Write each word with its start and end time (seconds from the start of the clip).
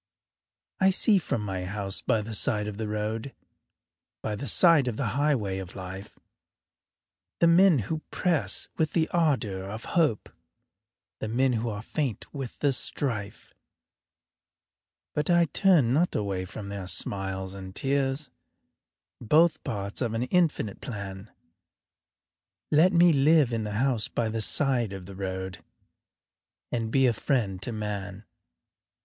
I 0.79 0.89
see 0.89 1.19
from 1.19 1.41
my 1.43 1.65
house 1.65 2.01
by 2.01 2.23
the 2.23 2.33
side 2.33 2.65
of 2.67 2.77
the 2.77 2.87
road 2.87 3.35
By 4.23 4.35
the 4.35 4.47
side 4.47 4.87
of 4.87 4.97
the 4.97 5.09
highway 5.13 5.59
of 5.59 5.75
life, 5.75 6.17
The 7.39 7.45
men 7.45 7.77
who 7.85 8.01
press 8.09 8.67
with 8.77 8.93
the 8.93 9.07
ardor 9.09 9.63
of 9.65 9.85
hope, 9.93 10.29
The 11.19 11.27
men 11.27 11.53
who 11.53 11.69
are 11.69 11.83
faint 11.83 12.33
with 12.33 12.57
the 12.61 12.73
strife, 12.73 13.53
But 15.13 15.29
I 15.29 15.45
turn 15.45 15.93
not 15.93 16.15
away 16.15 16.45
from 16.45 16.69
their 16.69 16.87
smiles 16.87 17.53
and 17.53 17.75
tears, 17.75 18.31
Both 19.19 19.63
parts 19.63 20.01
of 20.01 20.15
an 20.15 20.23
infinite 20.23 20.81
plan 20.81 21.29
Let 22.71 22.91
me 22.91 23.13
live 23.13 23.53
in 23.53 23.67
a 23.67 23.71
house 23.71 24.07
by 24.07 24.29
the 24.29 24.41
side 24.41 24.93
of 24.93 25.05
the 25.05 25.15
road 25.15 25.63
And 26.71 26.89
be 26.89 27.05
a 27.05 27.13
friend 27.13 27.61
to 27.61 27.71
man. 27.71 28.23